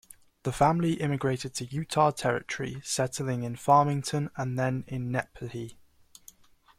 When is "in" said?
3.43-3.55, 4.87-5.11